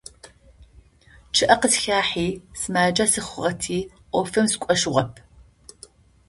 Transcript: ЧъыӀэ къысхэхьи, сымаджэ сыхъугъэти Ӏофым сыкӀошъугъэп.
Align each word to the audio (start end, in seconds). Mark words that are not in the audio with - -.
ЧъыӀэ 1.35 1.55
къысхэхьи, 1.61 2.27
сымаджэ 2.59 3.05
сыхъугъэти 3.11 3.79
Ӏофым 4.13 4.45
сыкӀошъугъэп. 4.51 5.11